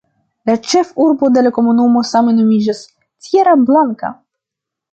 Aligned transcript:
La 0.49 0.53
ĉefurbo 0.71 1.29
de 1.35 1.43
la 1.43 1.51
komunumo 1.59 2.03
same 2.13 2.35
nomiĝas 2.39 2.83
"Tierra 3.29 3.57
Blanca". 3.69 4.15